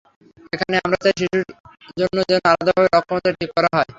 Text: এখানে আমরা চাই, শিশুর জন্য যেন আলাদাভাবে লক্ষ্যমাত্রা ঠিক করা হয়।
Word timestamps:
এখানে 0.53 0.75
আমরা 0.79 0.97
চাই, 1.03 1.13
শিশুর 1.19 1.41
জন্য 1.99 2.17
যেন 2.29 2.39
আলাদাভাবে 2.45 2.89
লক্ষ্যমাত্রা 2.89 3.37
ঠিক 3.39 3.49
করা 3.55 3.69
হয়। 3.73 3.89